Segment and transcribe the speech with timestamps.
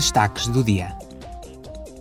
[0.00, 0.96] destaques do dia.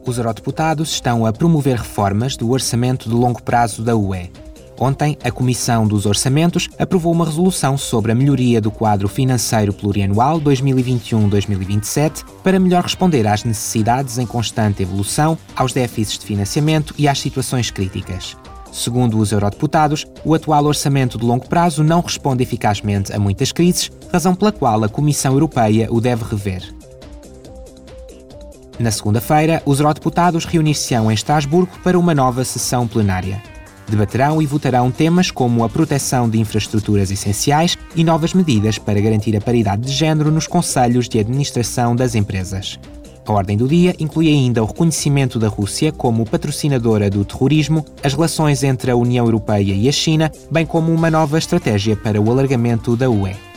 [0.06, 4.32] Os eurodeputados estão a promover reformas do orçamento de longo prazo da UE.
[4.80, 10.40] Ontem, a Comissão dos Orçamentos aprovou uma resolução sobre a melhoria do quadro financeiro plurianual
[10.40, 17.20] 2021-2027 para melhor responder às necessidades em constante evolução, aos déficits de financiamento e às
[17.20, 18.38] situações críticas.
[18.72, 23.92] Segundo os eurodeputados, o atual orçamento de longo prazo não responde eficazmente a muitas crises,
[24.10, 26.79] razão pela qual a Comissão Europeia o deve rever.
[28.80, 33.44] Na segunda-feira, os eurodeputados reunir-se-ão em Estrasburgo para uma nova sessão plenária.
[33.90, 39.36] Debaterão e votarão temas como a proteção de infraestruturas essenciais e novas medidas para garantir
[39.36, 42.80] a paridade de género nos conselhos de administração das empresas.
[43.28, 48.14] A ordem do dia inclui ainda o reconhecimento da Rússia como patrocinadora do terrorismo, as
[48.14, 52.32] relações entre a União Europeia e a China, bem como uma nova estratégia para o
[52.32, 53.49] alargamento da UE.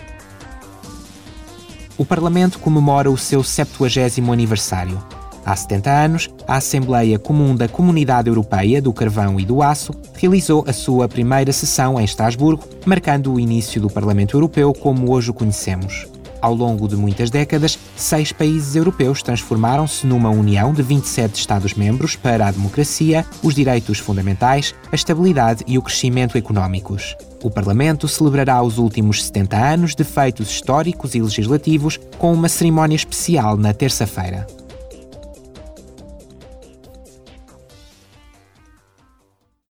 [1.98, 5.02] O Parlamento comemora o seu 70 aniversário.
[5.44, 10.64] Há 70 anos, a Assembleia Comum da Comunidade Europeia do Carvão e do Aço realizou
[10.66, 15.34] a sua primeira sessão em Estrasburgo, marcando o início do Parlamento Europeu como hoje o
[15.34, 16.06] conhecemos.
[16.42, 22.48] Ao longo de muitas décadas, seis países europeus transformaram-se numa união de 27 Estados-membros para
[22.48, 27.16] a democracia, os direitos fundamentais, a estabilidade e o crescimento económicos.
[27.44, 32.96] O Parlamento celebrará os últimos 70 anos de feitos históricos e legislativos com uma cerimónia
[32.96, 34.44] especial na terça-feira.